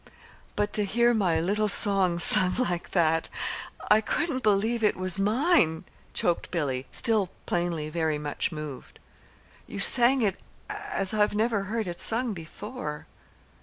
[0.55, 3.29] "But to hear my little song sung like that!
[3.91, 5.83] I couldn't believe it was mine,"
[6.15, 8.97] choked Billy, still plainly very much moved.
[9.67, 13.05] "You sang it as I've never heard it sung before."